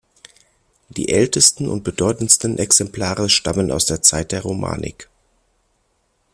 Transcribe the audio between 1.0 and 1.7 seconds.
ältesten